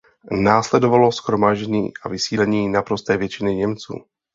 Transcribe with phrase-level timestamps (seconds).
[0.41, 3.93] Následovalo shromáždění a vysídlení naprosté většiny Němců.